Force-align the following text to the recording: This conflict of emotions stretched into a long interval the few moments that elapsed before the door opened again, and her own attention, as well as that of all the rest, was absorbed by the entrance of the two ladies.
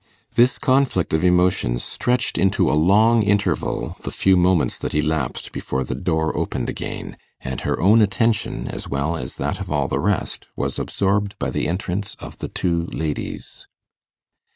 This 0.33 0.57
conflict 0.57 1.13
of 1.13 1.23
emotions 1.23 1.83
stretched 1.83 2.39
into 2.39 2.67
a 2.67 2.73
long 2.73 3.21
interval 3.21 3.95
the 4.01 4.09
few 4.09 4.35
moments 4.35 4.79
that 4.79 4.95
elapsed 4.95 5.51
before 5.51 5.83
the 5.83 5.93
door 5.93 6.35
opened 6.35 6.71
again, 6.71 7.15
and 7.39 7.61
her 7.61 7.79
own 7.79 8.01
attention, 8.01 8.67
as 8.67 8.87
well 8.89 9.15
as 9.15 9.35
that 9.35 9.59
of 9.59 9.71
all 9.71 9.87
the 9.87 9.99
rest, 9.99 10.47
was 10.55 10.79
absorbed 10.79 11.37
by 11.37 11.51
the 11.51 11.67
entrance 11.67 12.15
of 12.15 12.39
the 12.39 12.47
two 12.49 12.87
ladies. 12.91 13.67